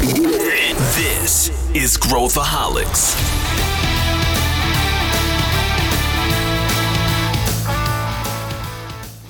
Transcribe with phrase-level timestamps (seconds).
[0.00, 3.14] This is Growthaholics.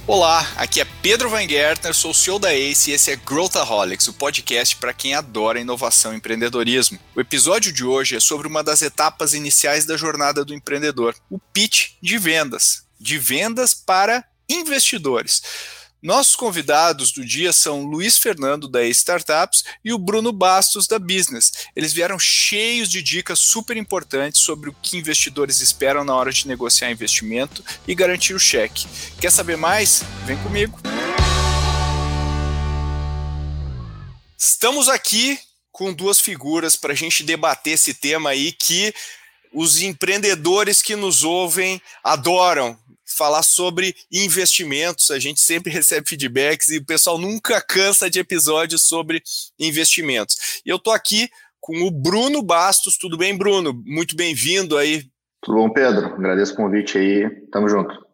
[0.06, 4.06] Olá, aqui é Pedro Van Gertner, sou o CEO da ACE e esse é Growthaholics,
[4.06, 7.00] o podcast para quem adora inovação e empreendedorismo.
[7.16, 11.40] O episódio de hoje é sobre uma das etapas iniciais da jornada do empreendedor, o
[11.52, 12.84] pitch de vendas.
[13.00, 15.42] De vendas para investidores.
[16.02, 21.52] Nossos convidados do dia são Luiz Fernando da Startups e o Bruno Bastos da Business.
[21.76, 26.48] Eles vieram cheios de dicas super importantes sobre o que investidores esperam na hora de
[26.48, 28.86] negociar investimento e garantir o cheque.
[29.20, 30.02] Quer saber mais?
[30.24, 30.80] Vem comigo.
[34.38, 35.38] Estamos aqui
[35.70, 38.94] com duas figuras para a gente debater esse tema aí que
[39.52, 42.78] os empreendedores que nos ouvem adoram
[43.14, 45.10] falar sobre investimentos.
[45.10, 49.22] A gente sempre recebe feedbacks e o pessoal nunca cansa de episódios sobre
[49.58, 50.60] investimentos.
[50.64, 51.28] E eu estou aqui
[51.60, 52.96] com o Bruno Bastos.
[52.96, 53.72] Tudo bem, Bruno?
[53.84, 55.04] Muito bem-vindo aí.
[55.42, 56.06] Tudo bom, Pedro?
[56.06, 57.28] Agradeço o convite aí.
[57.50, 58.09] Tamo junto.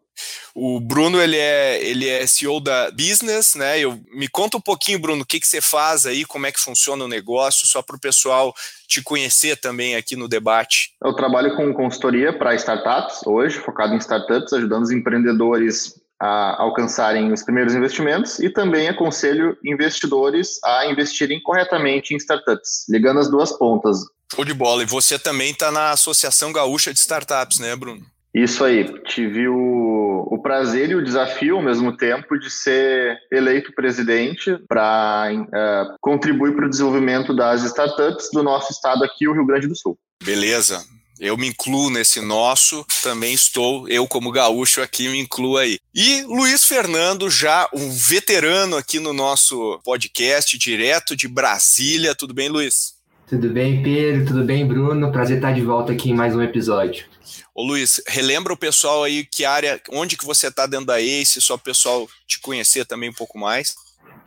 [0.59, 3.79] O Bruno, ele é, ele é CEO da Business, né?
[3.79, 6.59] Eu, me conta um pouquinho, Bruno, o que, que você faz aí, como é que
[6.59, 8.55] funciona o negócio, só para o pessoal
[8.87, 10.95] te conhecer também aqui no debate.
[11.05, 17.31] Eu trabalho com consultoria para startups hoje, focado em startups, ajudando os empreendedores a alcançarem
[17.31, 23.55] os primeiros investimentos e também aconselho investidores a investirem corretamente em startups, ligando as duas
[23.55, 23.99] pontas.
[24.33, 24.81] Show de bola.
[24.81, 28.03] E você também está na Associação Gaúcha de Startups, né, Bruno?
[28.37, 33.73] Isso aí, tive o, o prazer e o desafio ao mesmo tempo de ser eleito
[33.73, 39.33] presidente para uh, é, contribuir para o desenvolvimento das startups do nosso estado aqui, o
[39.33, 39.97] Rio Grande do Sul.
[40.23, 40.85] Beleza,
[41.19, 45.79] eu me incluo nesse nosso, também estou, eu como gaúcho aqui me incluo aí.
[45.95, 52.13] E Luiz Fernando, já um veterano aqui no nosso podcast, direto de Brasília.
[52.13, 52.97] Tudo bem, Luiz?
[53.27, 54.27] Tudo bem, Pedro?
[54.27, 55.11] Tudo bem, Bruno?
[55.11, 57.16] Prazer estar de volta aqui em mais um episódio.
[57.57, 61.41] Ô Luiz, relembra o pessoal aí que área, onde que você está dentro da ACE,
[61.41, 63.75] só o pessoal te conhecer também um pouco mais.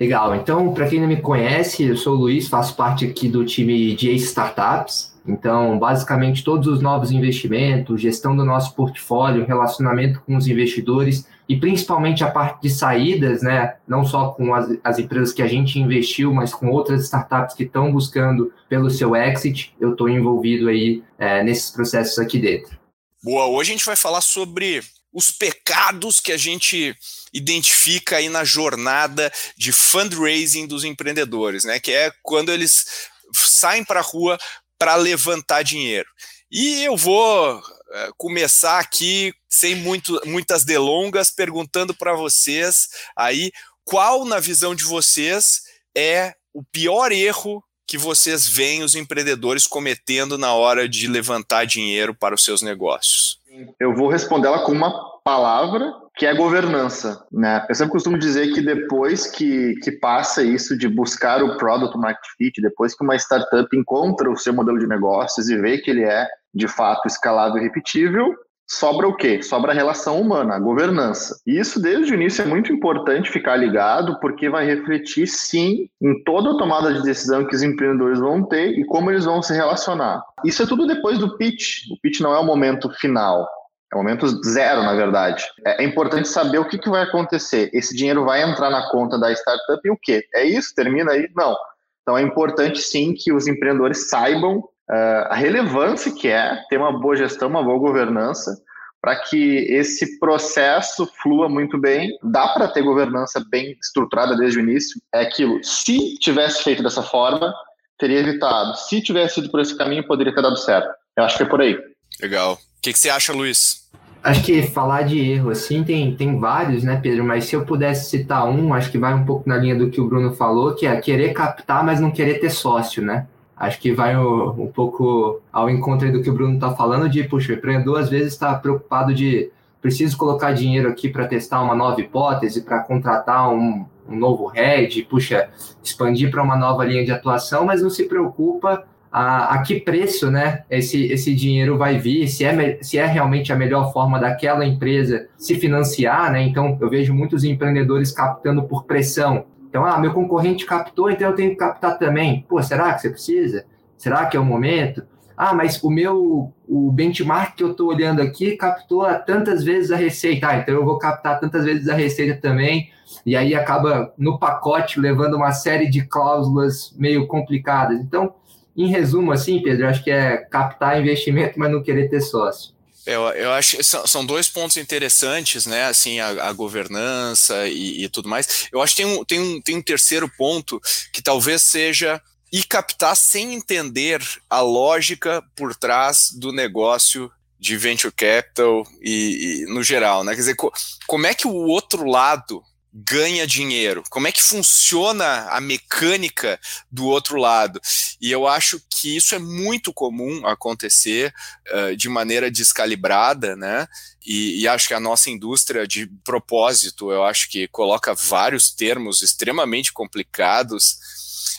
[0.00, 3.44] Legal, então, para quem não me conhece, eu sou o Luiz, faço parte aqui do
[3.44, 5.14] time de ACE Startups.
[5.24, 11.56] Então, basicamente, todos os novos investimentos, gestão do nosso portfólio, relacionamento com os investidores e
[11.56, 13.76] principalmente a parte de saídas, né?
[13.86, 17.62] Não só com as, as empresas que a gente investiu, mas com outras startups que
[17.62, 19.72] estão buscando pelo seu exit.
[19.78, 22.79] Eu estou envolvido aí é, nesses processos aqui dentro.
[23.22, 24.82] Boa, hoje a gente vai falar sobre
[25.12, 26.96] os pecados que a gente
[27.34, 31.78] identifica aí na jornada de fundraising dos empreendedores, né?
[31.78, 32.86] Que é quando eles
[33.34, 34.38] saem para a rua
[34.78, 36.08] para levantar dinheiro.
[36.50, 43.52] E eu vou é, começar aqui sem muito, muitas delongas, perguntando para vocês aí
[43.84, 45.60] qual, na visão de vocês,
[45.94, 52.14] é o pior erro que vocês veem os empreendedores cometendo na hora de levantar dinheiro
[52.14, 53.40] para os seus negócios?
[53.80, 54.92] Eu vou responder ela com uma
[55.24, 57.26] palavra que é governança.
[57.32, 57.66] Né?
[57.68, 62.24] Eu sempre costumo dizer que depois que, que passa isso de buscar o product market
[62.38, 66.04] fit, depois que uma startup encontra o seu modelo de negócios e vê que ele
[66.04, 68.36] é de fato escalável e repetível,
[68.70, 69.42] sobra o quê?
[69.42, 71.40] Sobra a relação humana, a governança.
[71.44, 76.22] E isso, desde o início, é muito importante ficar ligado, porque vai refletir, sim, em
[76.22, 79.52] toda a tomada de decisão que os empreendedores vão ter e como eles vão se
[79.52, 80.22] relacionar.
[80.44, 81.90] Isso é tudo depois do pitch.
[81.90, 83.48] O pitch não é o momento final.
[83.92, 85.44] É o momento zero, na verdade.
[85.66, 87.70] É, é importante saber o que, que vai acontecer.
[87.74, 90.24] Esse dinheiro vai entrar na conta da startup e o quê?
[90.32, 90.72] É isso?
[90.76, 91.28] Termina aí?
[91.34, 91.56] Não.
[92.02, 96.98] Então é importante sim que os empreendedores saibam uh, a relevância que é ter uma
[96.98, 98.60] boa gestão, uma boa governança,
[99.00, 102.10] para que esse processo flua muito bem.
[102.22, 105.00] Dá para ter governança bem estruturada desde o início.
[105.14, 105.62] É aquilo.
[105.64, 107.54] Se tivesse feito dessa forma,
[107.98, 108.76] teria evitado.
[108.76, 110.90] Se tivesse ido por esse caminho, poderia ter dado certo.
[111.16, 111.78] Eu acho que é por aí.
[112.20, 112.54] Legal.
[112.54, 113.88] O que, que você acha, Luiz?
[114.22, 117.24] Acho que falar de erro, assim, tem, tem vários, né, Pedro?
[117.24, 119.98] Mas se eu pudesse citar um, acho que vai um pouco na linha do que
[119.98, 123.26] o Bruno falou, que é querer captar, mas não querer ter sócio, né?
[123.60, 127.22] Acho que vai um, um pouco ao encontro do que o Bruno está falando, de,
[127.24, 129.52] puxa, o empreendedor às vezes está preocupado de
[129.82, 135.02] preciso colocar dinheiro aqui para testar uma nova hipótese, para contratar um, um, novo head,
[135.02, 135.50] puxa,
[135.84, 140.30] expandir para uma nova linha de atuação, mas não se preocupa a, a que preço
[140.30, 144.64] né, esse, esse dinheiro vai vir, se é, se é realmente a melhor forma daquela
[144.64, 146.42] empresa se financiar, né?
[146.42, 149.44] Então eu vejo muitos empreendedores captando por pressão.
[149.70, 152.44] Então, ah, meu concorrente captou, então eu tenho que captar também.
[152.46, 153.64] Pô, será que você precisa?
[153.96, 155.02] Será que é o momento?
[155.40, 159.96] ah, mas o meu o benchmark que eu estou olhando aqui captou tantas vezes a
[159.96, 162.90] receita, ah, então eu vou captar tantas vezes a receita também,
[163.24, 167.98] e aí acaba no pacote levando uma série de cláusulas meio complicadas.
[168.00, 168.34] Então,
[168.76, 172.74] em resumo, assim, Pedro, acho que é captar investimento, mas não querer ter sócio.
[173.06, 175.84] Eu, eu acho que são, são dois pontos interessantes, né?
[175.86, 178.68] Assim, a, a governança e, e, tudo mais.
[178.70, 180.80] Eu acho que tem um, tem, um, tem um terceiro ponto
[181.12, 182.20] que talvez seja
[182.52, 189.72] e captar sem entender a lógica por trás do negócio de venture capital e, e
[189.72, 190.32] no geral, né?
[190.32, 190.72] Quer dizer, co
[191.06, 192.62] como é que o outro lado
[192.92, 194.02] ganha dinheiro?
[194.10, 196.58] Como é que funciona a mecânica
[196.90, 197.80] do outro lado?
[198.20, 201.32] E eu acho que isso é muito comum acontecer
[201.72, 203.86] uh, de maneira descalibrada, né?
[204.24, 209.22] E, e, acho que a nossa indústria, de propósito, eu acho que coloca vários termos
[209.22, 210.98] extremamente complicados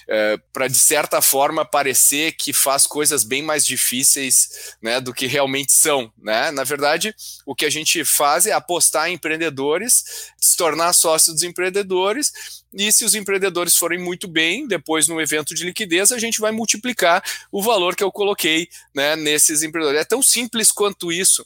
[0.07, 5.27] é, para de certa forma parecer que faz coisas bem mais difíceis né, do que
[5.27, 6.11] realmente são.
[6.21, 6.51] Né?
[6.51, 7.15] Na verdade,
[7.45, 12.91] o que a gente faz é apostar em empreendedores, se tornar sócio dos empreendedores, e
[12.91, 17.21] se os empreendedores forem muito bem, depois no evento de liquidez, a gente vai multiplicar
[17.51, 20.01] o valor que eu coloquei né, nesses empreendedores.
[20.01, 21.41] É tão simples quanto isso.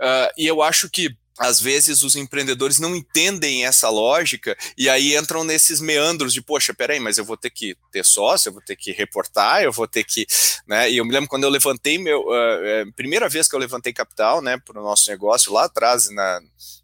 [0.00, 5.16] Uh, e eu acho que às vezes os empreendedores não entendem essa lógica e aí
[5.16, 8.62] entram nesses meandros de, poxa, peraí, mas eu vou ter que ter sócio, eu vou
[8.62, 10.26] ter que reportar, eu vou ter que,
[10.66, 13.92] né, e eu me lembro quando eu levantei meu, uh, primeira vez que eu levantei
[13.92, 16.40] capital, né, para o nosso negócio lá atrás, na,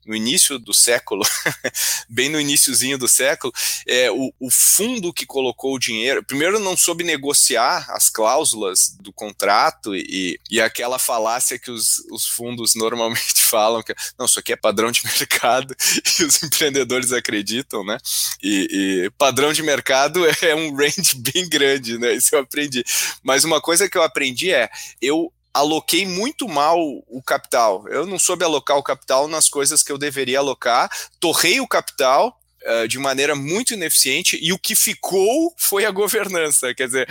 [0.08, 1.22] no início do século,
[2.08, 3.52] bem no iníciozinho do século,
[3.86, 9.12] é, o, o, fundo que colocou o dinheiro, primeiro não soube negociar as cláusulas do
[9.12, 14.54] contrato e, e aquela falácia que os, os fundos normalmente falam, que não, isso aqui
[14.54, 15.76] é padrão de mercado
[16.18, 17.98] e os empreendedores acreditam, né?
[18.42, 22.14] E, e padrão de mercado é um range bem grande, né?
[22.14, 22.82] Isso eu aprendi.
[23.22, 24.70] Mas uma coisa que eu aprendi é,
[25.02, 26.78] eu aloquei muito mal
[27.08, 27.86] o capital.
[27.88, 30.90] Eu não soube alocar o capital nas coisas que eu deveria alocar,
[31.20, 36.72] torrei o capital uh, de maneira muito ineficiente e o que ficou foi a governança.
[36.74, 37.08] Quer dizer,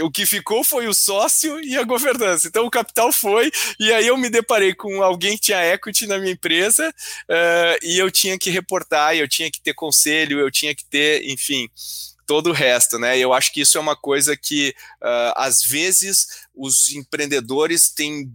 [0.00, 2.48] o que ficou foi o sócio e a governança.
[2.48, 6.18] Então o capital foi, e aí eu me deparei com alguém que tinha equity na
[6.18, 10.74] minha empresa uh, e eu tinha que reportar, eu tinha que ter conselho, eu tinha
[10.74, 11.68] que ter, enfim
[12.30, 13.18] todo o resto, né?
[13.18, 14.72] Eu acho que isso é uma coisa que
[15.02, 18.32] uh, às vezes os empreendedores têm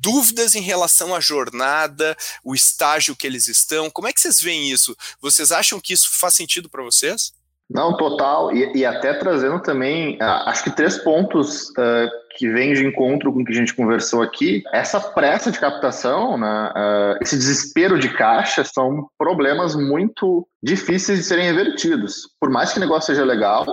[0.00, 3.90] dúvidas em relação à jornada, o estágio que eles estão.
[3.90, 4.96] Como é que vocês veem isso?
[5.20, 7.34] Vocês acham que isso faz sentido para vocês?
[7.74, 8.54] Não, total.
[8.54, 13.32] E, e, até trazendo também, uh, acho que três pontos uh, que vêm de encontro
[13.32, 14.62] com o que a gente conversou aqui.
[14.72, 21.24] Essa pressa de captação, né, uh, esse desespero de caixa, são problemas muito difíceis de
[21.24, 22.28] serem revertidos.
[22.40, 23.66] Por mais que o negócio seja legal,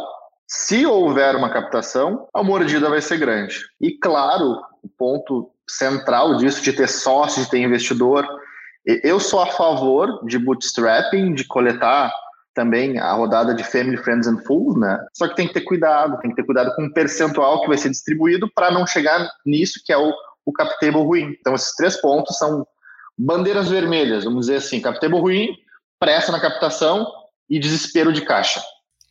[0.48, 3.60] se houver uma captação, a mordida vai ser grande.
[3.80, 8.28] E claro, o ponto central disso, de ter sócio, de ter investidor,
[9.04, 12.12] eu sou a favor de bootstrapping, de coletar
[12.54, 15.00] também a rodada de Family, Friends and Fools, né?
[15.14, 17.78] Só que tem que ter cuidado, tem que ter cuidado com o percentual que vai
[17.78, 20.14] ser distribuído para não chegar nisso que é o,
[20.46, 21.36] o cap table ruim.
[21.40, 22.66] Então, esses três pontos são
[23.18, 25.50] bandeiras vermelhas, vamos dizer assim, cap table ruim,
[26.00, 27.08] pressa na captação
[27.50, 28.62] e desespero de caixa.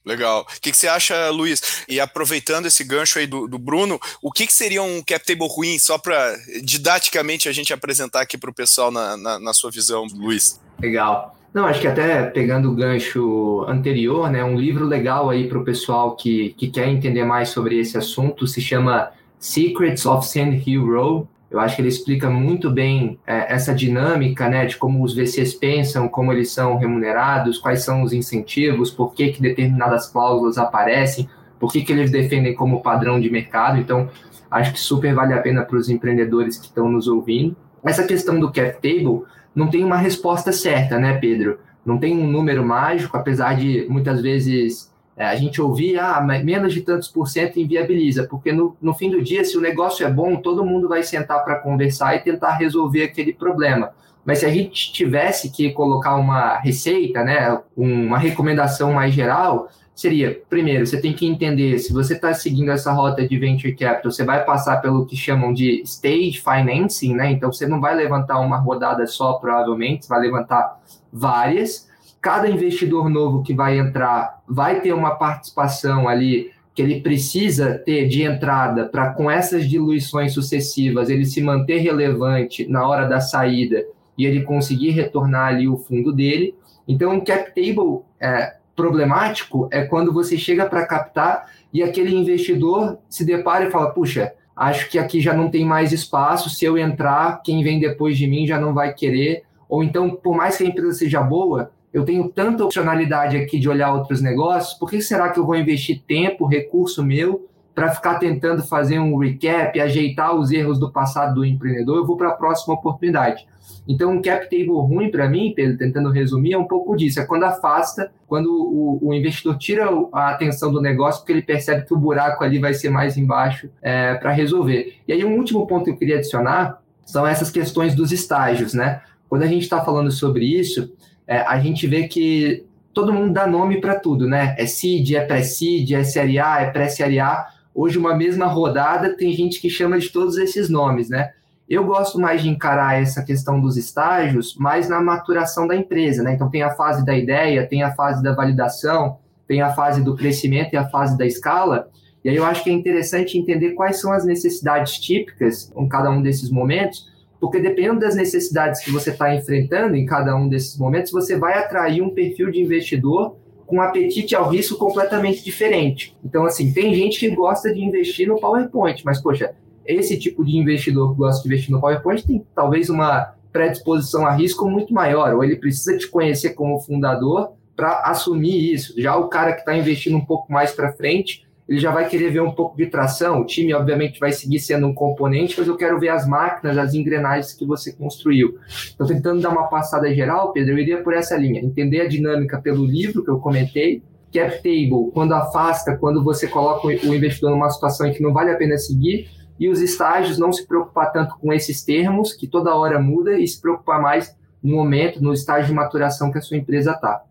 [0.04, 0.40] Legal.
[0.40, 1.84] O que, que, você acha, Luiz?
[1.86, 5.46] E aproveitando esse gancho aí do, do Bruno, o que, que, seria um cap table
[5.46, 9.70] ruim, só para didaticamente a gente apresentar aqui para o pessoal na, na, na sua
[9.70, 10.58] visão, Luiz?
[10.80, 11.36] Legal.
[11.52, 15.64] Não, acho que até pegando o gancho anterior, né, um livro legal aí para o
[15.64, 20.86] pessoal que, que quer entender mais sobre esse assunto se chama Secrets of Sand Hill
[20.86, 21.26] Road.
[21.50, 25.54] Eu acho que ele explica muito bem é, essa dinâmica, né, de como os VCs
[25.54, 31.28] pensam, como eles são remunerados, quais são os incentivos, por que, que determinadas cláusulas aparecem,
[31.58, 33.76] por que, que eles defendem como padrão de mercado.
[33.76, 34.08] Então,
[34.48, 37.56] acho que super vale a pena para os empreendedores que estão nos ouvindo.
[37.84, 39.22] Essa questão do cap table
[39.54, 41.58] não tem uma resposta certa, né, Pedro?
[41.84, 46.72] Não tem um número mágico, apesar de muitas vezes é, a gente ouvir, ah, menos
[46.72, 50.10] de tantos por cento inviabiliza, porque no, no fim do dia, se o negócio é
[50.10, 53.90] bom, todo mundo vai sentar para conversar e tentar resolver aquele problema.
[54.24, 59.68] Mas se a gente tivesse que colocar uma receita, né, uma recomendação mais geral,
[60.00, 64.10] seria, primeiro, você tem que entender se você está seguindo essa rota de venture capital,
[64.10, 67.30] você vai passar pelo que chamam de stage financing, né?
[67.30, 70.80] Então você não vai levantar uma rodada só, provavelmente, você vai levantar
[71.12, 71.86] várias.
[72.18, 78.08] Cada investidor novo que vai entrar vai ter uma participação ali que ele precisa ter
[78.08, 83.84] de entrada para com essas diluições sucessivas ele se manter relevante na hora da saída
[84.16, 86.54] e ele conseguir retornar ali o fundo dele.
[86.88, 92.98] Então, o cap table é, problemático é quando você chega para captar e aquele investidor
[93.08, 96.48] se depara e fala: puxa, acho que aqui já não tem mais espaço.
[96.48, 99.42] Se eu entrar, quem vem depois de mim já não vai querer.
[99.68, 103.68] Ou então, por mais que a empresa seja boa, eu tenho tanta opcionalidade aqui de
[103.68, 108.18] olhar outros negócios, por que será que eu vou investir tempo, recurso meu, para ficar
[108.18, 111.98] tentando fazer um recap, ajeitar os erros do passado do empreendedor?
[111.98, 113.46] Eu vou para a próxima oportunidade.
[113.88, 117.20] Então, um cap table ruim para mim, Pedro, tentando resumir, é um pouco disso.
[117.20, 121.86] É quando afasta, quando o, o, investidor tira a atenção do negócio, porque ele percebe
[121.86, 124.96] que o buraco ali vai ser mais embaixo é, para resolver.
[125.08, 129.00] E aí, um último ponto que eu queria adicionar são essas questões dos estágios, né?
[129.28, 130.92] Quando a gente está falando sobre isso,
[131.26, 134.54] é, a gente vê que todo mundo dá nome para tudo, né?
[134.58, 137.46] É seed, é pré-seed, é série A, é pré-série A.
[137.74, 141.30] Hoje, uma mesma rodada, tem gente que chama de todos esses nomes, né?
[141.68, 146.34] Eu gosto mais de encarar essa questão dos estágios mais na maturação da empresa, né?
[146.34, 150.16] Então, tem a fase da ideia, tem a fase da validação, tem a fase do
[150.16, 151.88] crescimento e a fase da escala.
[152.24, 156.10] E aí eu acho que é interessante entender quais são as necessidades típicas em cada
[156.10, 157.10] um desses momentos
[157.40, 161.58] porque dependendo das necessidades que você está enfrentando em cada um desses momentos, você vai
[161.58, 163.36] atrair um perfil de investidor
[163.70, 166.16] com um apetite ao risco completamente diferente.
[166.24, 169.54] Então, assim, tem gente que gosta de investir no PowerPoint, mas, poxa,
[169.86, 174.32] esse tipo de investidor que gosta de investir no PowerPoint tem talvez uma predisposição a
[174.32, 179.00] risco muito maior, ou ele precisa te conhecer como fundador para assumir isso.
[179.00, 182.32] Já o cara que está investindo um pouco mais para frente, ele já vai querer
[182.32, 183.42] ver um pouco de tração.
[183.42, 186.94] O time, obviamente, vai seguir sendo um componente, mas eu quero ver as máquinas, as
[186.94, 188.58] engrenagens que você construiu.
[188.92, 191.60] Então, tentando dar uma passada geral, Pedro, eu iria por essa linha.
[191.60, 194.02] Entender a dinâmica pelo livro que eu comentei,
[194.34, 198.50] cap table, quando afasta, quando você coloca o investidor numa situação em que não vale
[198.50, 202.74] a pena seguir, e os estágios, não se preocupar tanto com esses termos, que toda
[202.74, 206.56] hora muda, e se preocupar mais no momento, no estágio de maturação que a sua
[206.56, 207.22] empresa está.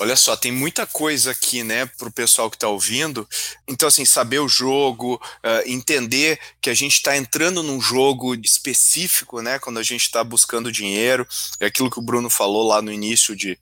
[0.00, 3.28] Olha só, tem muita coisa aqui, né, para o pessoal que está ouvindo.
[3.68, 9.42] Então, assim, saber o jogo, uh, entender que a gente está entrando num jogo específico,
[9.42, 11.28] né, quando a gente está buscando dinheiro.
[11.60, 13.58] É aquilo que o Bruno falou lá no início de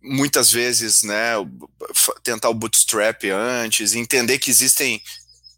[0.00, 1.32] muitas vezes, né,
[2.22, 5.02] tentar o bootstrap antes, entender que existem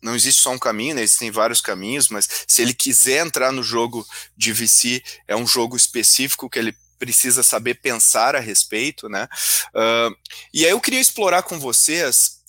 [0.00, 1.02] não existe só um caminho, né?
[1.02, 5.78] existem vários caminhos, mas se ele quiser entrar no jogo de VC, é um jogo
[5.78, 9.28] específico que ele precisa saber pensar a respeito, né?
[9.74, 10.16] Uh,
[10.54, 12.40] e aí eu queria explorar com vocês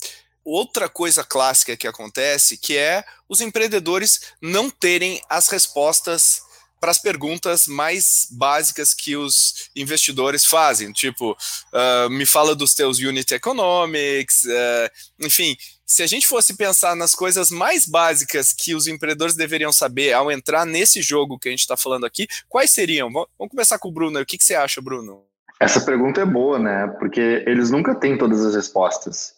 [0.42, 6.40] outra coisa clássica que acontece, que é os empreendedores não terem as respostas
[6.80, 12.98] para as perguntas mais básicas que os investidores fazem, tipo, uh, me fala dos teus
[12.98, 15.56] unit economics, uh, enfim,
[15.86, 20.30] se a gente fosse pensar nas coisas mais básicas que os empreendedores deveriam saber ao
[20.32, 23.10] entrar nesse jogo que a gente está falando aqui, quais seriam?
[23.12, 24.18] Vamos começar com o Bruno.
[24.18, 25.22] O que, que você acha, Bruno?
[25.60, 26.88] Essa pergunta é boa, né?
[26.98, 29.34] Porque eles nunca têm todas as respostas.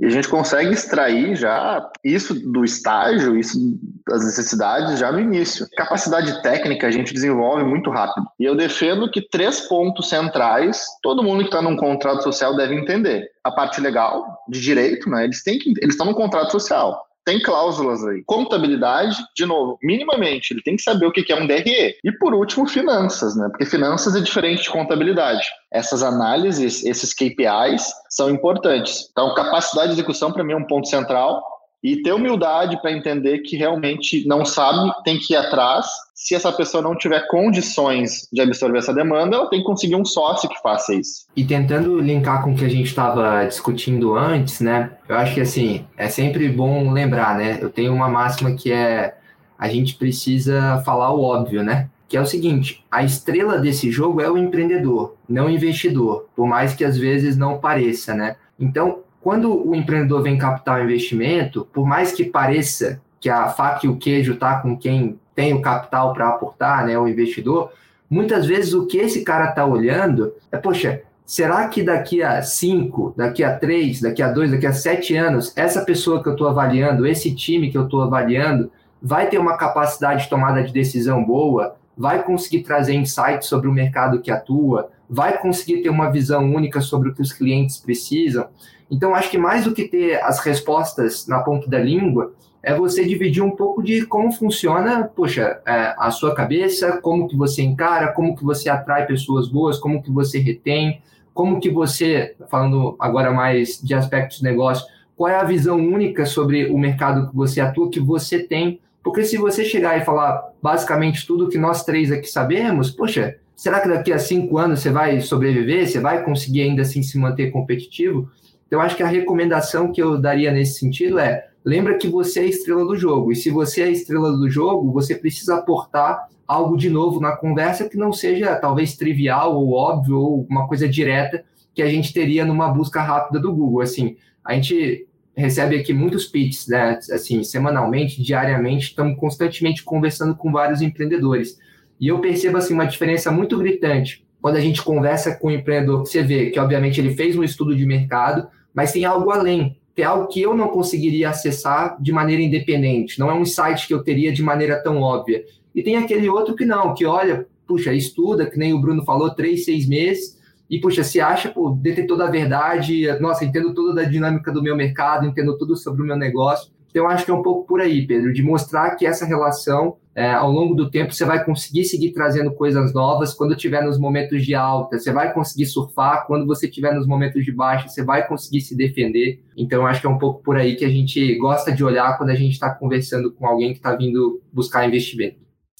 [0.00, 5.66] E a gente consegue extrair já isso do estágio, isso das necessidades já no início.
[5.76, 8.26] Capacidade técnica a gente desenvolve muito rápido.
[8.38, 12.74] E eu defendo que três pontos centrais todo mundo que está num contrato social deve
[12.74, 13.28] entender.
[13.44, 15.24] A parte legal, de direito, né?
[15.24, 18.22] Eles têm eles estão no contrato social tem cláusulas aí.
[18.24, 21.96] Contabilidade, de novo, minimamente, ele tem que saber o que é um DRE.
[22.04, 23.48] E por último, finanças, né?
[23.48, 25.44] Porque finanças é diferente de contabilidade.
[25.72, 29.08] Essas análises, esses KPIs são importantes.
[29.10, 31.42] Então, capacidade de execução para mim é um ponto central
[31.84, 35.86] e ter humildade para entender que realmente não sabe, tem que ir atrás.
[36.14, 40.04] Se essa pessoa não tiver condições de absorver essa demanda, ela tem que conseguir um
[40.04, 41.26] sócio que faça isso.
[41.36, 44.92] E tentando linkar com o que a gente estava discutindo antes, né?
[45.06, 47.58] Eu acho que assim, é sempre bom lembrar, né?
[47.60, 49.18] Eu tenho uma máxima que é
[49.58, 51.90] a gente precisa falar o óbvio, né?
[52.08, 56.46] Que é o seguinte, a estrela desse jogo é o empreendedor, não o investidor, por
[56.46, 58.36] mais que às vezes não pareça, né?
[58.58, 63.86] Então, quando o empreendedor vem captar o investimento, por mais que pareça que a faca
[63.86, 67.72] e o queijo está com quem tem o capital para aportar, né, o investidor,
[68.08, 73.14] muitas vezes o que esse cara está olhando é, poxa, será que daqui a cinco,
[73.16, 76.46] daqui a três, daqui a dois, daqui a sete anos, essa pessoa que eu estou
[76.46, 81.24] avaliando, esse time que eu estou avaliando, vai ter uma capacidade de tomada de decisão
[81.24, 86.44] boa, vai conseguir trazer insights sobre o mercado que atua, vai conseguir ter uma visão
[86.52, 88.48] única sobre o que os clientes precisam.
[88.90, 92.32] Então, acho que mais do que ter as respostas na ponta da língua,
[92.62, 97.36] é você dividir um pouco de como funciona, poxa, é, a sua cabeça, como que
[97.36, 101.02] você encara, como que você atrai pessoas boas, como que você retém,
[101.34, 106.24] como que você, falando agora mais de aspectos de negócio, qual é a visão única
[106.24, 110.50] sobre o mercado que você atua, que você tem, porque se você chegar e falar
[110.62, 114.90] basicamente tudo que nós três aqui sabemos, poxa, será que daqui a cinco anos você
[114.90, 115.86] vai sobreviver?
[115.86, 118.30] Você vai conseguir ainda assim se manter competitivo?
[118.66, 122.42] Então, acho que a recomendação que eu daria nesse sentido é lembra que você é
[122.44, 123.30] a estrela do jogo.
[123.30, 127.36] E se você é a estrela do jogo, você precisa aportar algo de novo na
[127.36, 131.44] conversa que não seja talvez trivial ou óbvio ou uma coisa direta
[131.74, 133.82] que a gente teria numa busca rápida do Google.
[133.82, 136.98] Assim, a gente recebe aqui muitos pitches, né?
[137.10, 141.58] Assim, semanalmente, diariamente, estamos constantemente conversando com vários empreendedores.
[142.00, 146.00] E eu percebo assim uma diferença muito gritante quando a gente conversa com o empreendedor,
[146.00, 150.04] você vê que obviamente ele fez um estudo de mercado, mas tem algo além, tem
[150.04, 154.04] algo que eu não conseguiria acessar de maneira independente, não é um site que eu
[154.04, 155.42] teria de maneira tão óbvia.
[155.74, 159.34] E tem aquele outro que não, que olha, puxa, estuda, que nem o Bruno falou,
[159.34, 160.38] três, seis meses,
[160.74, 165.24] e, puxa, se acha, pô, a verdade, nossa, entendo toda a dinâmica do meu mercado,
[165.24, 166.72] entendo tudo sobre o meu negócio.
[166.90, 170.32] Então, acho que é um pouco por aí, Pedro, de mostrar que essa relação, é,
[170.32, 173.32] ao longo do tempo, você vai conseguir seguir trazendo coisas novas.
[173.32, 176.26] Quando tiver nos momentos de alta, você vai conseguir surfar.
[176.26, 179.44] Quando você tiver nos momentos de baixa, você vai conseguir se defender.
[179.56, 182.30] Então, acho que é um pouco por aí que a gente gosta de olhar quando
[182.30, 185.36] a gente está conversando com alguém que está vindo buscar investimento.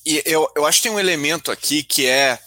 [0.07, 2.39] E eu, eu acho que tem um elemento aqui que é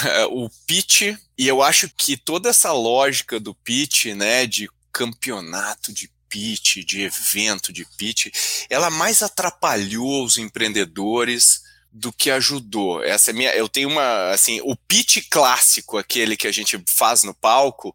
[0.30, 6.08] o pitch, e eu acho que toda essa lógica do pitch, né, de campeonato de
[6.28, 8.28] pitch, de evento de pitch,
[8.70, 13.02] ela mais atrapalhou os empreendedores do que ajudou.
[13.02, 17.24] Essa é minha, eu tenho uma, assim, o pitch clássico, aquele que a gente faz
[17.24, 17.92] no palco,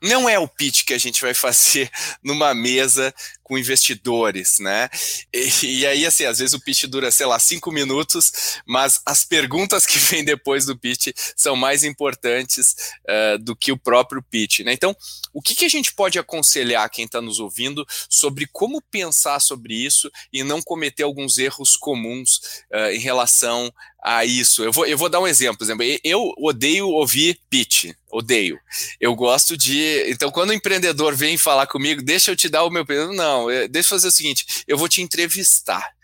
[0.00, 1.90] não é o pitch que a gente vai fazer
[2.22, 3.12] numa mesa
[3.44, 4.88] com investidores, né?
[5.32, 9.22] E, e, aí, assim, às vezes o pitch dura, sei lá, cinco minutos, mas as
[9.22, 12.74] perguntas que vêm depois do pitch são mais importantes
[13.04, 14.72] uh, do que o próprio pitch, né?
[14.72, 14.96] Então,
[15.32, 19.74] o que, que a gente pode aconselhar quem está nos ouvindo sobre como pensar sobre
[19.74, 23.72] isso e não cometer alguns erros comuns uh, em relação
[24.04, 24.62] a isso.
[24.62, 25.64] Eu vou, eu vou dar um exemplo.
[25.64, 28.60] Exemplo, eu odeio ouvir pitch, odeio.
[29.00, 30.04] Eu gosto de.
[30.08, 32.84] Então, quando o empreendedor vem falar comigo, deixa eu te dar o meu.
[33.14, 35.94] Não, deixa eu fazer o seguinte: eu vou te entrevistar.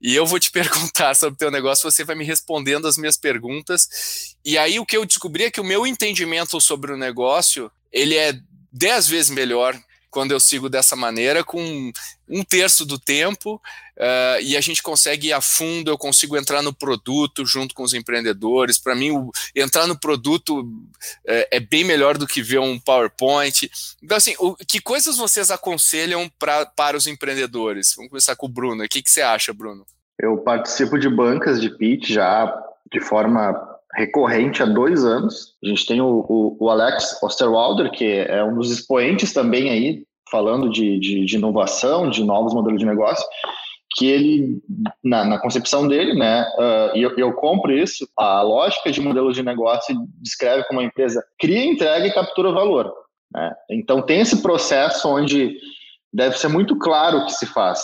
[0.00, 3.16] E eu vou te perguntar sobre o teu negócio, você vai me respondendo as minhas
[3.16, 4.36] perguntas.
[4.44, 8.14] E aí o que eu descobri é que o meu entendimento sobre o negócio, ele
[8.14, 8.38] é
[8.70, 9.76] dez vezes melhor
[10.14, 11.92] quando eu sigo dessa maneira, com
[12.28, 13.60] um terço do tempo,
[13.98, 17.82] uh, e a gente consegue ir a fundo, eu consigo entrar no produto junto com
[17.82, 18.78] os empreendedores.
[18.78, 23.70] Para mim, o, entrar no produto uh, é bem melhor do que ver um PowerPoint.
[24.02, 27.94] Então, assim, o, que coisas vocês aconselham pra, para os empreendedores?
[27.96, 28.84] Vamos começar com o Bruno.
[28.84, 29.84] O que, que você acha, Bruno?
[30.18, 32.52] Eu participo de bancas de pitch já
[32.92, 35.54] de forma recorrente há dois anos.
[35.62, 40.04] A gente tem o, o, o, Alex Osterwalder, que é um dos expoentes também aí,
[40.30, 43.24] falando de, de, de inovação, de novos modelos de negócio,
[43.94, 44.60] que ele,
[45.02, 49.42] na, na concepção dele, né, uh, eu, eu compro isso, a lógica de modelo de
[49.42, 52.92] negócio descreve como a empresa cria, entrega e captura valor.
[53.32, 53.52] Né?
[53.70, 55.56] Então tem esse processo onde
[56.12, 57.82] deve ser muito claro o que se faz.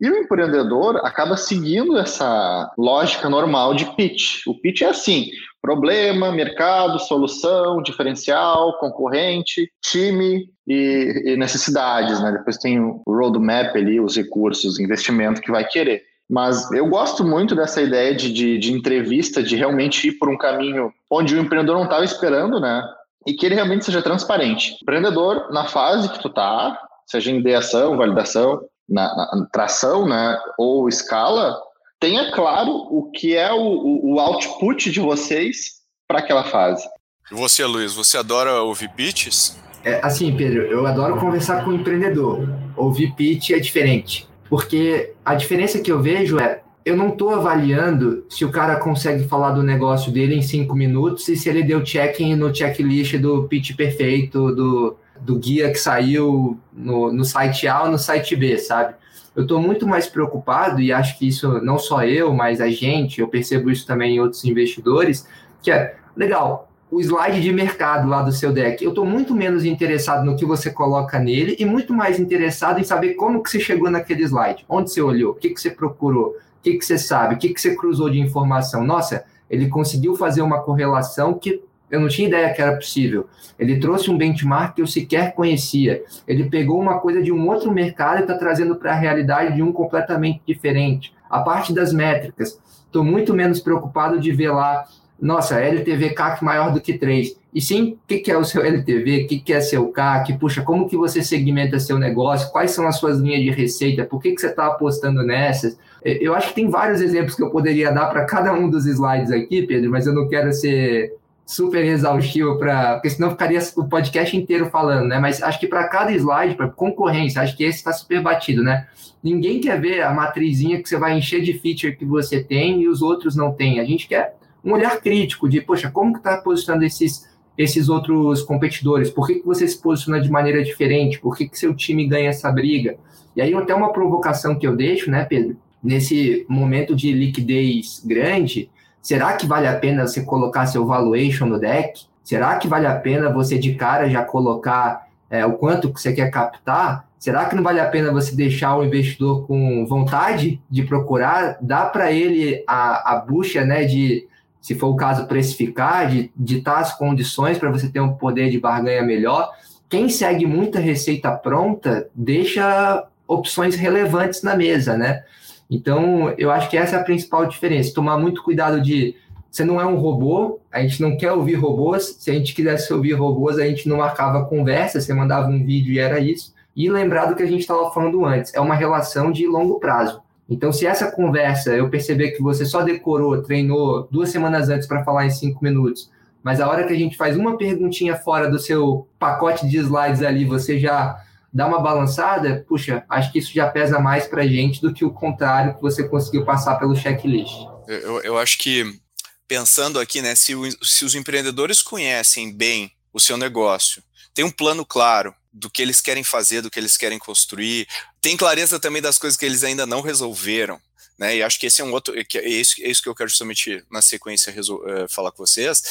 [0.00, 4.46] E o empreendedor acaba seguindo essa lógica normal de pitch.
[4.46, 5.28] O pitch é assim:
[5.60, 12.20] problema, mercado, solução, diferencial, concorrente, time e, e necessidades.
[12.20, 12.32] Né?
[12.32, 16.02] Depois tem o roadmap ali, os recursos, investimento que vai querer.
[16.28, 20.38] Mas eu gosto muito dessa ideia de, de, de entrevista, de realmente ir por um
[20.38, 22.82] caminho onde o empreendedor não estava esperando, né?
[23.26, 24.78] E que ele realmente seja transparente.
[24.80, 30.88] Empreendedor, na fase que tu tá, seja em ideação, validação, na, na tração, né, ou
[30.88, 31.56] escala,
[32.00, 36.86] tenha claro o que é o, o output de vocês para aquela fase.
[37.30, 39.56] E você, Luiz, você adora ouvir pitches?
[39.84, 42.48] É, assim, Pedro, eu adoro conversar com o empreendedor.
[42.76, 44.28] Ouvir pitch é diferente.
[44.48, 49.28] Porque a diferença que eu vejo é, eu não estou avaliando se o cara consegue
[49.28, 53.44] falar do negócio dele em cinco minutos e se ele deu check-in no checklist do
[53.44, 58.56] pitch perfeito, do, do guia que saiu no, no site A ou no site B,
[58.58, 58.94] sabe?
[59.34, 63.20] Eu estou muito mais preocupado, e acho que isso não só eu, mas a gente,
[63.20, 65.26] eu percebo isso também em outros investidores,
[65.62, 69.64] que é, legal, o slide de mercado lá do seu deck, eu estou muito menos
[69.64, 73.60] interessado no que você coloca nele e muito mais interessado em saber como que você
[73.60, 76.98] chegou naquele slide, onde você olhou, o que, que você procurou, o que, que você
[76.98, 78.84] sabe, o que, que você cruzou de informação.
[78.84, 83.26] Nossa, ele conseguiu fazer uma correlação que eu não tinha ideia que era possível.
[83.58, 86.02] Ele trouxe um benchmark que eu sequer conhecia.
[86.26, 89.62] Ele pegou uma coisa de um outro mercado e está trazendo para a realidade de
[89.62, 91.12] um completamente diferente.
[91.28, 94.86] A parte das métricas, estou muito menos preocupado de ver lá,
[95.20, 97.38] nossa, LTV CAC maior do que 3.
[97.52, 100.62] E sim, o que, é o seu LTV, o que, que é seu CAC, puxa,
[100.62, 104.32] como que você segmenta seu negócio, quais são as suas linhas de receita, por que,
[104.32, 105.76] que você está apostando nessas?
[106.04, 109.30] Eu acho que tem vários exemplos que eu poderia dar para cada um dos slides
[109.30, 111.19] aqui, Pedro, mas eu não quero ser
[111.50, 112.94] super exaustivo para.
[112.94, 115.18] Porque senão ficaria o podcast inteiro falando, né?
[115.18, 118.86] Mas acho que para cada slide, para concorrência, acho que esse está super batido, né?
[119.22, 122.88] Ninguém quer ver a matrizinha que você vai encher de feature que você tem e
[122.88, 123.80] os outros não têm.
[123.80, 128.42] A gente quer um olhar crítico de, poxa, como que está posicionando esses, esses outros
[128.42, 129.10] competidores?
[129.10, 131.18] Por que, que você se posiciona de maneira diferente?
[131.18, 132.96] Por que, que seu time ganha essa briga?
[133.34, 135.56] E aí até uma provocação que eu deixo, né, Pedro?
[135.82, 138.70] Nesse momento de liquidez grande,
[139.02, 142.02] será que vale a pena você colocar seu valuation no deck?
[142.22, 146.12] Será que vale a pena você de cara já colocar é, o quanto que você
[146.12, 147.08] quer captar?
[147.18, 151.58] Será que não vale a pena você deixar o investidor com vontade de procurar?
[151.60, 154.26] Dá para ele a, a bucha né, de
[154.60, 158.60] se for o caso, precificar, de ditar as condições para você ter um poder de
[158.60, 159.50] barganha melhor.
[159.88, 165.22] Quem segue muita receita pronta deixa opções relevantes na mesa, né?
[165.70, 167.94] Então, eu acho que essa é a principal diferença.
[167.94, 169.14] Tomar muito cuidado de.
[169.50, 172.16] Você não é um robô, a gente não quer ouvir robôs.
[172.18, 175.92] Se a gente quisesse ouvir robôs, a gente não marcava conversa, você mandava um vídeo
[175.92, 176.54] e era isso.
[176.74, 180.20] E lembrar do que a gente estava falando antes: é uma relação de longo prazo.
[180.48, 185.04] Então, se essa conversa eu perceber que você só decorou, treinou duas semanas antes para
[185.04, 186.10] falar em cinco minutos,
[186.42, 190.22] mas a hora que a gente faz uma perguntinha fora do seu pacote de slides
[190.22, 194.80] ali, você já dá uma balançada, puxa, acho que isso já pesa mais para gente
[194.80, 197.54] do que o contrário que você conseguiu passar pelo checklist.
[197.88, 199.00] Eu, eu acho que,
[199.48, 204.50] pensando aqui, né, se, o, se os empreendedores conhecem bem o seu negócio, tem um
[204.50, 207.88] plano claro, do que eles querem fazer, do que eles querem construir,
[208.20, 210.80] tem clareza também das coisas que eles ainda não resolveram.
[211.18, 213.28] Né, e acho que esse é um outro, é isso, é isso que eu quero
[213.28, 215.82] justamente na sequência uh, falar com vocês.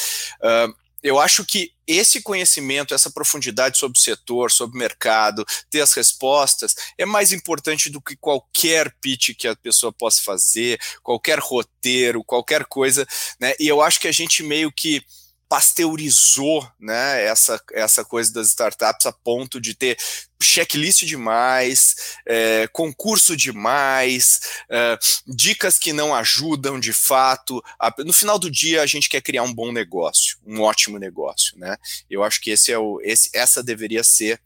[0.42, 5.82] Uh, eu acho que esse conhecimento, essa profundidade sobre o setor, sobre o mercado, ter
[5.82, 11.40] as respostas, é mais importante do que qualquer pitch que a pessoa possa fazer, qualquer
[11.40, 13.08] roteiro, qualquer coisa,
[13.40, 13.54] né?
[13.60, 15.04] E eu acho que a gente meio que
[15.50, 19.98] pasteurizou né, essa, essa coisa das startups a ponto de ter
[20.42, 27.64] checklist demais, é, concurso demais, é, dicas que não ajudam de fato.
[28.06, 31.58] No final do dia, a gente quer criar um bom negócio, um ótimo negócio.
[31.58, 31.76] Né?
[32.08, 34.40] Eu acho que esse é o, esse, essa deveria ser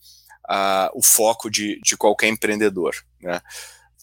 [0.50, 2.96] uh, o foco de, de qualquer empreendedor.
[3.22, 3.42] Né?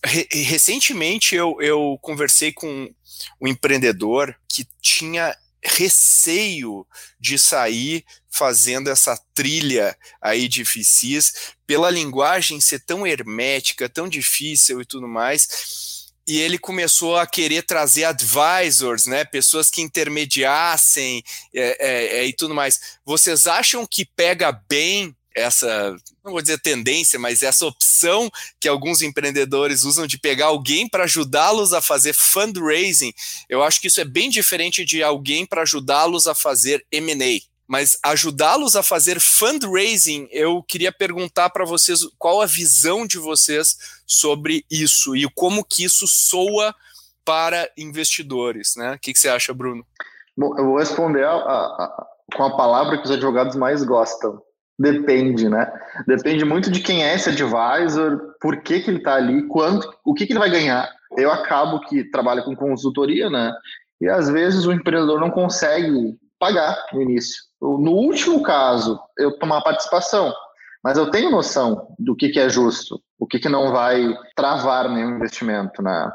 [0.05, 2.93] Re recentemente eu, eu conversei com
[3.41, 6.87] um empreendedor que tinha receio
[7.19, 14.81] de sair fazendo essa trilha aí de FCs, pela linguagem ser tão hermética, tão difícil
[14.81, 16.09] e tudo mais.
[16.27, 22.33] E ele começou a querer trazer advisors, né, pessoas que intermediassem é, é, é, e
[22.33, 22.99] tudo mais.
[23.05, 29.03] Vocês acham que pega bem essa, não vou dizer tendência, mas essa opção que alguns
[29.03, 33.13] empreendedores usam de pegar alguém para ajudá-los a fazer fundraising,
[33.49, 37.41] eu acho que isso é bem diferente de alguém para ajudá-los a fazer M&A.
[37.67, 43.77] Mas ajudá-los a fazer fundraising, eu queria perguntar para vocês qual a visão de vocês
[44.05, 46.75] sobre isso e como que isso soa
[47.25, 48.95] para investidores, né?
[48.95, 49.87] O que, que você acha, Bruno?
[50.37, 54.43] Bom, eu vou responder a, a, a, com a palavra que os advogados mais gostam,
[54.81, 55.71] Depende, né?
[56.07, 60.15] Depende muito de quem é esse advisor, por que, que ele está ali, quanto, o
[60.15, 60.91] que, que ele vai ganhar.
[61.19, 63.53] Eu acabo que trabalho com consultoria, né?
[64.01, 67.43] E às vezes o empreendedor não consegue pagar no início.
[67.61, 70.33] No último caso, eu tomar participação,
[70.83, 74.89] mas eu tenho noção do que, que é justo, o que, que não vai travar
[74.89, 76.11] nenhum investimento, né?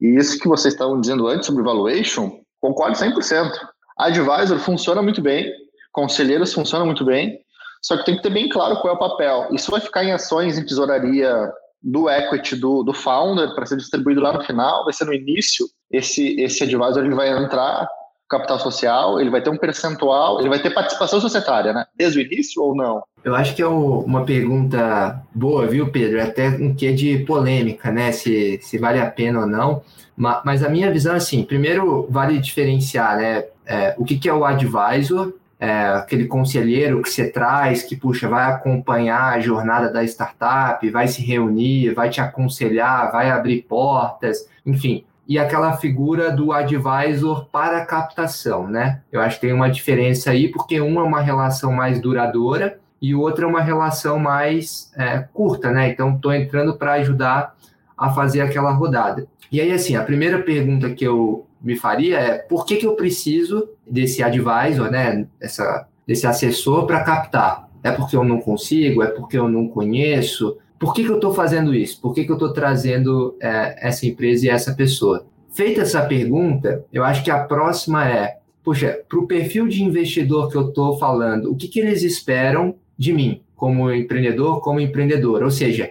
[0.00, 3.52] E isso que vocês estavam dizendo antes sobre valuation, concordo 100%.
[3.96, 5.48] Advisor funciona muito bem,
[5.92, 7.38] conselheiros funcionam muito bem,
[7.82, 9.48] só que tem que ter bem claro qual é o papel.
[9.52, 11.50] Isso vai ficar em ações em tesouraria
[11.82, 15.66] do equity do, do founder para ser distribuído lá no final, vai ser no início.
[15.90, 17.88] Esse, esse advisor ele vai entrar
[18.28, 21.84] capital social, ele vai ter um percentual, ele vai ter participação societária, né?
[21.96, 23.02] Desde o início ou não?
[23.24, 26.18] Eu acho que é uma pergunta boa, viu, Pedro?
[26.18, 28.12] É até um quê de polêmica, né?
[28.12, 29.82] Se, se vale a pena ou não.
[30.16, 33.44] Mas a minha visão é assim: primeiro, vale diferenciar, né?
[33.66, 38.26] É, o que, que é o advisor é, aquele conselheiro que você traz, que, puxa,
[38.26, 44.48] vai acompanhar a jornada da startup, vai se reunir, vai te aconselhar, vai abrir portas,
[44.64, 45.04] enfim.
[45.28, 49.02] E aquela figura do advisor para captação, né?
[49.12, 53.14] Eu acho que tem uma diferença aí, porque uma é uma relação mais duradoura e
[53.14, 55.90] outra é uma relação mais é, curta, né?
[55.90, 57.54] Então, estou entrando para ajudar
[57.96, 59.26] a fazer aquela rodada.
[59.52, 62.94] E aí, assim, a primeira pergunta que eu me faria é por que, que eu
[62.94, 67.68] preciso desse advisor, né, essa, desse assessor para captar?
[67.82, 69.02] É porque eu não consigo?
[69.02, 70.58] É porque eu não conheço?
[70.78, 72.00] Por que, que eu estou fazendo isso?
[72.00, 75.26] Por que, que eu estou trazendo é, essa empresa e essa pessoa?
[75.50, 80.48] Feita essa pergunta, eu acho que a próxima é puxa, para o perfil de investidor
[80.50, 85.42] que eu estou falando, o que, que eles esperam de mim como empreendedor, como empreendedor?
[85.42, 85.90] Ou seja,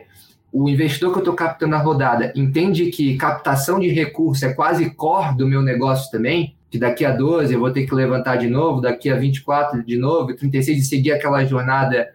[0.51, 4.89] o investidor que eu estou captando a rodada entende que captação de recursos é quase
[4.91, 8.47] core do meu negócio também, que daqui a 12 eu vou ter que levantar de
[8.47, 12.09] novo, daqui a 24 de novo, 36 e seguir aquela jornada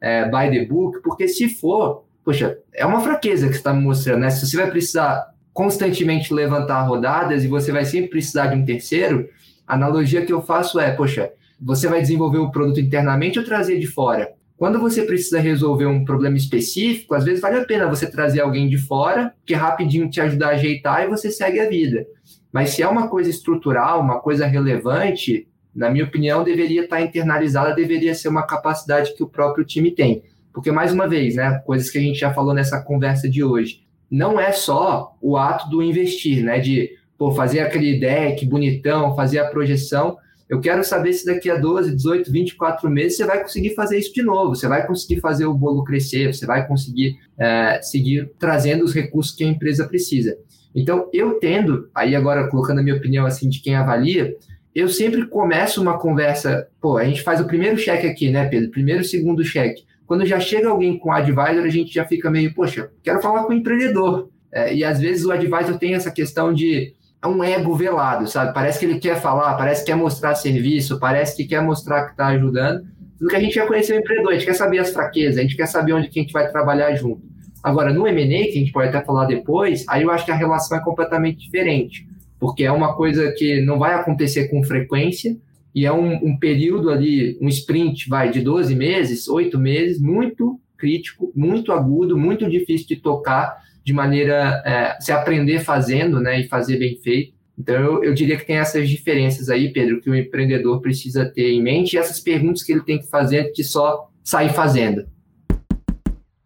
[0.00, 3.82] é, by the book, porque se for, poxa, é uma fraqueza que você está me
[3.82, 4.30] mostrando, né?
[4.30, 9.28] Se você vai precisar constantemente levantar rodadas e você vai sempre precisar de um terceiro,
[9.66, 13.78] a analogia que eu faço é, poxa, você vai desenvolver o produto internamente ou trazer
[13.78, 14.37] de fora?
[14.58, 18.68] Quando você precisa resolver um problema específico, às vezes vale a pena você trazer alguém
[18.68, 22.04] de fora, que rapidinho te ajudar a ajeitar e você segue a vida.
[22.52, 27.72] Mas se é uma coisa estrutural, uma coisa relevante, na minha opinião, deveria estar internalizada,
[27.72, 30.24] deveria ser uma capacidade que o próprio time tem.
[30.52, 33.82] Porque, mais uma vez, né, coisas que a gente já falou nessa conversa de hoje,
[34.10, 39.38] não é só o ato do investir, né, de pô, fazer aquele deck bonitão, fazer
[39.38, 40.16] a projeção.
[40.48, 44.14] Eu quero saber se daqui a 12, 18, 24 meses você vai conseguir fazer isso
[44.14, 48.82] de novo, você vai conseguir fazer o bolo crescer, você vai conseguir é, seguir trazendo
[48.84, 50.38] os recursos que a empresa precisa.
[50.74, 54.34] Então, eu tendo, aí agora colocando a minha opinião assim de quem avalia,
[54.74, 58.70] eu sempre começo uma conversa, pô, a gente faz o primeiro cheque aqui, né, Pedro?
[58.70, 59.84] Primeiro, segundo cheque.
[60.06, 63.52] Quando já chega alguém com advisor, a gente já fica meio, poxa, quero falar com
[63.52, 64.30] o empreendedor.
[64.50, 68.54] É, e às vezes o advisor tem essa questão de é um ego velado, sabe?
[68.54, 72.10] Parece que ele quer falar, parece que quer mostrar serviço, parece que quer mostrar que
[72.12, 72.86] está ajudando.
[73.18, 75.42] Tudo que a gente já conheceu o empreendedor, a gente quer saber as fraquezas, a
[75.42, 77.22] gente quer saber onde que a gente vai trabalhar junto.
[77.62, 80.36] Agora, no M&A, que a gente pode até falar depois, aí eu acho que a
[80.36, 82.06] relação é completamente diferente,
[82.38, 85.36] porque é uma coisa que não vai acontecer com frequência,
[85.74, 90.60] e é um, um período ali, um sprint, vai, de 12 meses, 8 meses, muito
[90.76, 96.46] crítico, muito agudo, muito difícil de tocar de maneira, é, se aprender fazendo, né, e
[96.46, 97.32] fazer bem feito.
[97.58, 101.52] Então, eu, eu, diria que tem essas diferenças aí, Pedro, que o empreendedor precisa ter
[101.52, 105.08] em mente e essas perguntas que ele tem que fazer de só sair fazendo.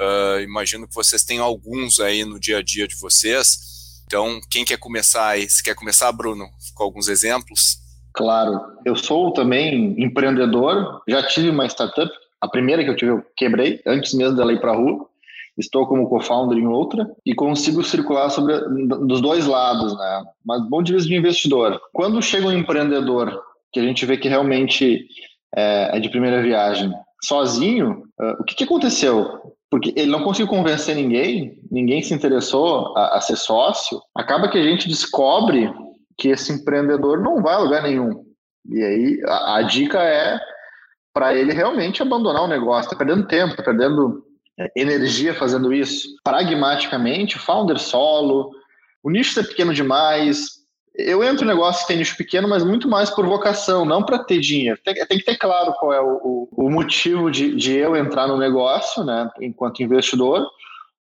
[0.00, 4.02] Uh, imagino que vocês tenham alguns aí no dia a dia de vocês.
[4.06, 5.50] Então, quem quer começar aí?
[5.50, 7.76] Se quer começar, Bruno, com alguns exemplos?
[8.14, 12.10] Claro, eu sou também empreendedor, já tive uma startup
[12.40, 15.06] a primeira que eu tive, eu quebrei antes mesmo dela ir para a rua.
[15.56, 18.56] Estou como co-founder em outra e consigo circular sobre
[19.06, 20.24] dos dois lados, né?
[20.44, 21.80] Mas bom de vista de investidor.
[21.92, 25.08] Quando chega um empreendedor que a gente vê que realmente
[25.56, 26.92] é, é de primeira viagem,
[27.24, 29.48] sozinho, uh, o que, que aconteceu?
[29.70, 34.58] porque ele não conseguiu convencer ninguém, ninguém se interessou a, a, ser sócio, acaba que
[34.58, 35.70] a gente descobre
[36.16, 38.24] que esse empreendedor não vai a lugar nenhum.
[38.66, 40.38] E aí a, a dica é
[41.12, 42.86] para ele realmente abandonar o negócio.
[42.86, 44.24] Está perdendo tempo, está perdendo
[44.76, 46.08] energia fazendo isso.
[46.22, 48.50] Pragmaticamente, founder solo,
[49.02, 50.58] o nicho é pequeno demais.
[50.94, 54.18] Eu entro no negócio que tem nicho pequeno, mas muito mais por vocação, não para
[54.18, 54.80] ter dinheiro.
[54.84, 58.26] Tem, tem, que ter claro qual é o, o, o motivo de, de, eu entrar
[58.26, 60.44] no negócio, né, enquanto investidor,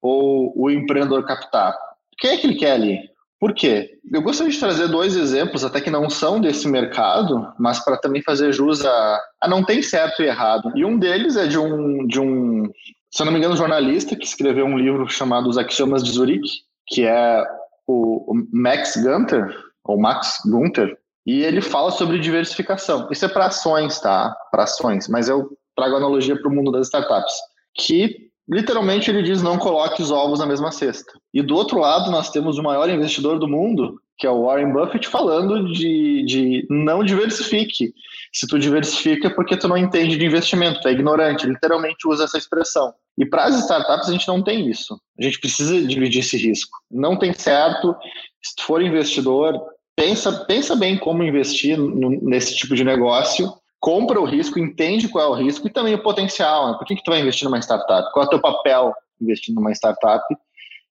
[0.02, 1.74] ou o empreendedor captar.
[2.18, 3.10] Quem é que ele quer ali?
[3.40, 3.92] Por quê?
[4.12, 8.22] Eu gostaria de trazer dois exemplos, até que não são desse mercado, mas para também
[8.22, 10.72] fazer jus a, a não tem certo e errado.
[10.76, 12.70] E um deles é de um, de um,
[13.12, 16.50] se eu não me engano, jornalista que escreveu um livro chamado Os Axiomas de Zurique,
[16.88, 17.46] que é
[17.88, 23.08] o Max Gunther, ou Max Gunther, e ele fala sobre diversificação.
[23.12, 24.36] Isso é para ações, tá?
[24.52, 27.34] Para ações, mas eu trago analogia para o mundo das startups,
[27.76, 31.12] que Literalmente ele diz não coloque os ovos na mesma cesta.
[31.34, 34.72] E do outro lado nós temos o maior investidor do mundo, que é o Warren
[34.72, 37.94] Buffett, falando de, de não diversifique.
[38.32, 42.26] Se tu diversifica é porque tu não entende de investimento, tu é ignorante, literalmente usa
[42.26, 42.94] essa expressão.
[43.18, 45.00] E para as startups a gente não tem isso.
[45.20, 46.78] A gente precisa dividir esse risco.
[46.92, 47.96] Não tem certo,
[48.42, 49.60] se tu for investidor,
[49.96, 51.78] pensa, pensa bem como investir
[52.22, 56.02] nesse tipo de negócio compra o risco, entende qual é o risco e também o
[56.02, 56.72] potencial.
[56.72, 56.78] Né?
[56.78, 58.12] Por que, que tu vai investir numa startup?
[58.12, 60.24] Qual é o teu papel investindo numa startup?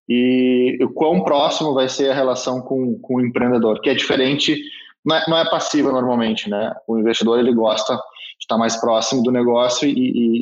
[0.08, 4.60] E o quão próximo vai ser a relação com, com o empreendedor, que é diferente,
[5.04, 6.72] não é, não é passiva normalmente, né?
[6.86, 8.00] O investidor, ele gosta de
[8.40, 9.92] estar mais próximo do negócio e,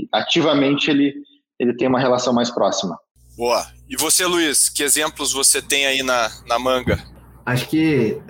[0.03, 1.15] e ativamente ele,
[1.59, 2.99] ele tem uma relação mais próxima.
[3.37, 3.65] Boa.
[3.89, 6.99] E você, Luiz, que exemplos você tem aí na, na manga?
[7.47, 8.21] Acho que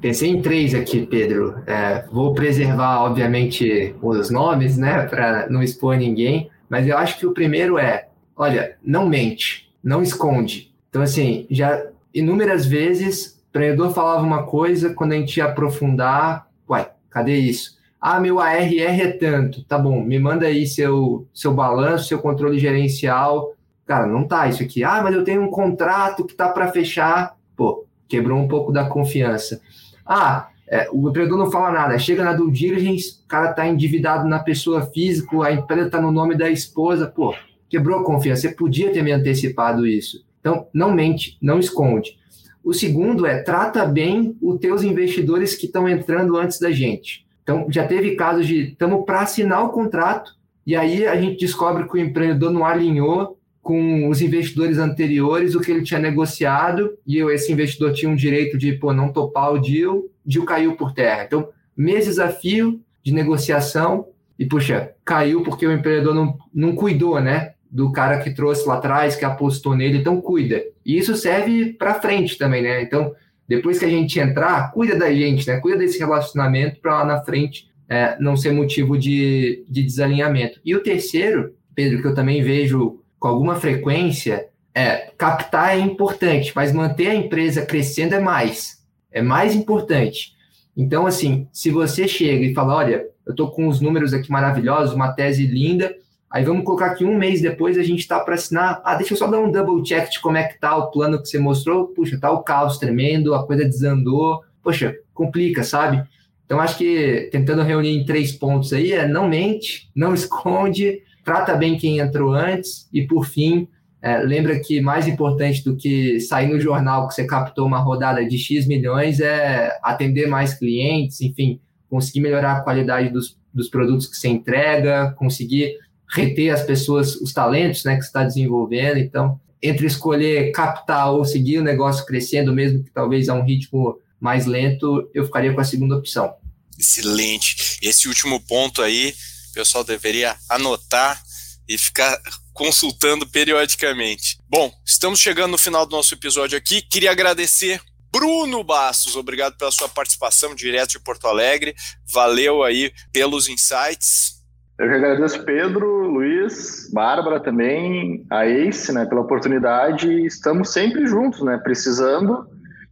[0.00, 1.60] Pensei em três aqui, Pedro.
[1.66, 6.50] É, vou preservar, obviamente, os nomes, né, para não expor ninguém.
[6.68, 10.72] Mas eu acho que o primeiro é, olha, não mente, não esconde.
[10.88, 11.84] Então, assim, já
[12.14, 17.78] inúmeras vezes o empreendedor falava uma coisa, quando a gente ia aprofundar, uai, cadê isso?
[18.00, 19.64] Ah, meu ARR é tanto.
[19.64, 23.52] Tá bom, me manda aí seu, seu balanço, seu controle gerencial.
[23.84, 24.84] Cara, não tá isso aqui.
[24.84, 27.36] Ah, mas eu tenho um contrato que tá para fechar.
[27.56, 29.60] Pô, quebrou um pouco da confiança.
[30.08, 31.98] Ah, é, o empreendedor não fala nada.
[31.98, 36.10] Chega na due diligence, o cara tá endividado na pessoa física, a empresa tá no
[36.10, 37.06] nome da esposa.
[37.06, 37.34] Pô,
[37.68, 38.42] quebrou a confiança.
[38.42, 40.24] Você podia ter me antecipado isso.
[40.40, 42.16] Então, não mente, não esconde.
[42.64, 47.26] O segundo é trata bem os teus investidores que estão entrando antes da gente.
[47.42, 50.32] Então, já teve casos de estamos para assinar o contrato
[50.66, 53.37] e aí a gente descobre que o empreendedor não alinhou
[53.68, 58.56] com os investidores anteriores o que ele tinha negociado e esse investidor tinha um direito
[58.56, 61.24] de pô, não topar o deal, deal caiu por terra.
[61.24, 67.20] Então, meses a fio de negociação e, puxa, caiu porque o empreendedor não, não cuidou,
[67.20, 67.52] né?
[67.70, 70.64] Do cara que trouxe lá atrás, que apostou nele, então cuida.
[70.82, 72.80] E isso serve para frente também, né?
[72.80, 73.12] Então,
[73.46, 75.60] depois que a gente entrar, cuida da gente, né?
[75.60, 80.58] Cuida desse relacionamento para lá na frente é, não ser motivo de, de desalinhamento.
[80.64, 86.52] E o terceiro, Pedro, que eu também vejo com alguma frequência, é captar é importante,
[86.54, 88.84] mas manter a empresa crescendo é mais.
[89.10, 90.36] É mais importante.
[90.76, 94.94] Então, assim, se você chega e fala, olha, eu estou com os números aqui maravilhosos,
[94.94, 95.94] uma tese linda,
[96.30, 98.82] Aí vamos colocar que um mês depois a gente está para assinar.
[98.84, 101.20] Ah, deixa eu só dar um double check de como é que tá o plano
[101.20, 101.88] que você mostrou.
[101.88, 104.42] Puxa, tá o caos tremendo, a coisa desandou.
[104.62, 106.06] Poxa, complica, sabe?
[106.44, 111.54] Então acho que tentando reunir em três pontos aí é não mente, não esconde, trata
[111.54, 113.68] bem quem entrou antes e por fim
[114.00, 118.26] é, lembra que mais importante do que sair no jornal que você captou uma rodada
[118.26, 121.60] de X milhões é atender mais clientes, enfim,
[121.90, 125.74] conseguir melhorar a qualidade dos, dos produtos que você entrega, conseguir
[126.08, 128.96] reter as pessoas, os talentos né, que está desenvolvendo.
[128.96, 133.98] Então, entre escolher captar ou seguir o negócio crescendo, mesmo que talvez a um ritmo
[134.18, 136.32] mais lento, eu ficaria com a segunda opção.
[136.78, 137.78] Excelente.
[137.82, 139.12] Esse último ponto aí,
[139.58, 141.20] pessoal deveria anotar
[141.68, 142.16] e ficar
[142.52, 144.38] consultando periodicamente.
[144.48, 146.80] Bom, estamos chegando no final do nosso episódio aqui.
[146.80, 147.80] Queria agradecer
[148.12, 151.74] Bruno Bastos, obrigado pela sua participação direto de Porto Alegre.
[152.14, 154.38] Valeu aí pelos insights.
[154.78, 160.24] Eu que agradeço Pedro, Luiz, Bárbara também, a Ace, né, pela oportunidade.
[160.24, 162.46] Estamos sempre juntos, né, precisando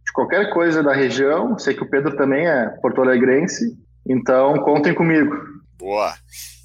[0.05, 1.57] de qualquer coisa da região.
[1.57, 3.73] Sei que o Pedro também é porto-alegrense,
[4.05, 5.33] então contem comigo.
[5.77, 6.13] Boa.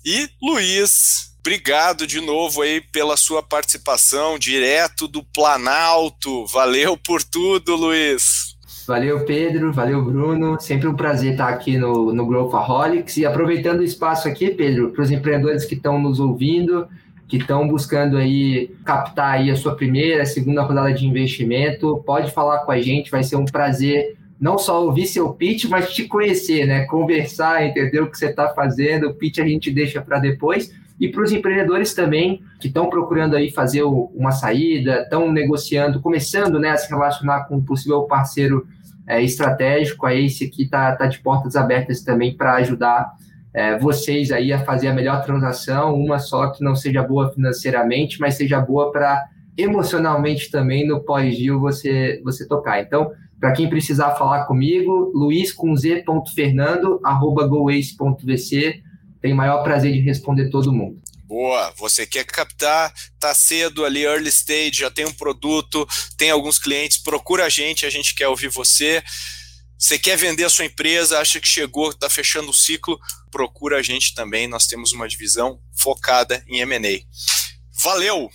[0.05, 6.45] E Luiz, obrigado de novo aí pela sua participação direto do Planalto.
[6.47, 8.57] Valeu por tudo, Luiz.
[8.85, 9.73] Valeu, Pedro.
[9.73, 10.61] Valeu, Bruno.
[10.61, 13.17] Sempre um prazer estar aqui no, no Growthaholics.
[13.17, 16.89] E aproveitando o espaço aqui, Pedro, para os empreendedores que estão nos ouvindo,
[17.29, 22.59] que estão buscando aí captar aí a sua primeira, segunda rodada de investimento, pode falar
[22.65, 26.67] com a gente, vai ser um prazer não só ouvir seu pitch, mas te conhecer,
[26.67, 26.85] né?
[26.87, 29.07] Conversar, entender o que você está fazendo.
[29.07, 30.75] O pitch a gente deixa para depois.
[30.99, 36.59] E para os empreendedores também que estão procurando aí fazer uma saída, estão negociando, começando
[36.59, 38.67] né, a se relacionar com um possível parceiro
[39.07, 43.13] é, estratégico, a Ace aqui está tá de portas abertas também para ajudar
[43.55, 48.19] é, vocês aí a fazer a melhor transação, uma só que não seja boa financeiramente,
[48.19, 49.25] mas seja boa para
[49.57, 52.81] emocionalmente também no pós-deal você, você tocar.
[52.81, 55.51] Então, para quem precisar falar comigo, luiz
[59.21, 61.03] tenho o maior prazer de responder todo mundo.
[61.27, 65.85] Boa, você quer captar, tá cedo ali, early stage, já tem um produto,
[66.17, 69.03] tem alguns clientes, procura a gente, a gente quer ouvir você.
[69.77, 72.97] Você quer vender a sua empresa, acha que chegou, está fechando o ciclo,
[73.29, 74.47] procura a gente também.
[74.47, 77.01] Nós temos uma divisão focada em M&A.
[77.83, 78.31] Valeu!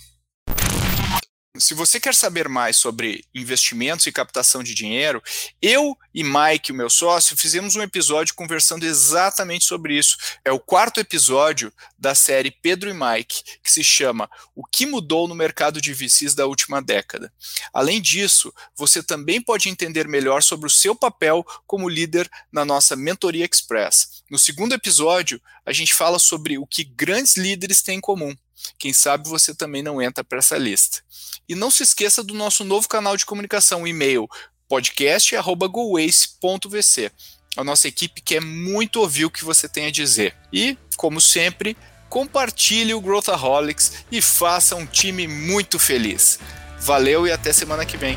[1.58, 5.22] Se você quer saber mais sobre investimentos e captação de dinheiro,
[5.60, 10.16] eu e Mike, o meu sócio, fizemos um episódio conversando exatamente sobre isso.
[10.44, 15.26] É o quarto episódio da série Pedro e Mike, que se chama O que mudou
[15.26, 17.32] no mercado de VCs da última década.
[17.72, 22.94] Além disso, você também pode entender melhor sobre o seu papel como líder na nossa
[22.94, 24.22] Mentoria Express.
[24.30, 28.36] No segundo episódio, a gente fala sobre o que grandes líderes têm em comum.
[28.78, 31.02] Quem sabe você também não entra para essa lista.
[31.48, 34.28] E não se esqueça do nosso novo canal de comunicação, e-mail
[34.68, 37.10] podcast@goace.vc.
[37.56, 40.36] A nossa equipe quer muito ouvir o que você tem a dizer.
[40.52, 41.76] E, como sempre,
[42.08, 46.38] compartilhe o Growthaholics e faça um time muito feliz.
[46.80, 48.16] Valeu e até semana que vem.